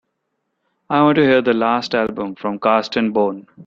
I 0.89 1.03
want 1.03 1.17
to 1.17 1.21
hear 1.21 1.43
the 1.43 1.53
last 1.53 1.93
album 1.93 2.33
from 2.33 2.57
Carsten 2.57 3.11
Bohn 3.13 3.45